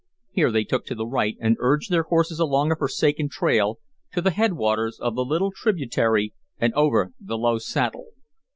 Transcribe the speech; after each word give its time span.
Here 0.31 0.51
they 0.51 0.63
took 0.63 0.87
to 0.87 0.95
the 0.95 1.05
right 1.05 1.37
and 1.39 1.55
urged 1.59 1.91
their 1.91 2.01
horses 2.09 2.39
along 2.39 2.71
a 2.71 2.75
forsaken 2.75 3.29
trail 3.29 3.77
to 4.13 4.19
the 4.23 4.31
head 4.31 4.53
waters 4.53 4.97
of 4.99 5.13
the 5.13 5.23
little 5.23 5.51
tributary 5.51 6.33
and 6.57 6.73
over 6.73 7.11
the 7.19 7.37
low 7.37 7.59
saddle. 7.59 8.07